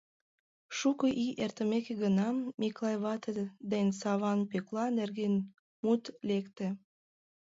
Шуко 0.77 1.07
ий 1.23 1.33
эртымеке 1.43 1.93
гына, 2.03 2.27
Миклай 2.59 2.97
вате 3.03 3.31
ден 3.71 3.87
Саван 3.99 4.39
Пӧкла 4.49 4.85
нерген 4.99 5.33
мут 5.83 6.03
лекте... 6.29 6.67